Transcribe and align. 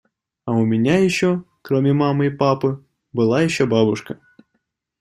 А 0.45 0.51
у 0.53 0.65
меня 0.65 0.97
ещё, 0.97 1.43
кроме 1.61 1.93
мамы 1.93 2.25
и 2.25 2.29
папы, 2.31 2.83
была 3.13 3.41
ещё 3.43 3.67
бабушка. 3.67 4.19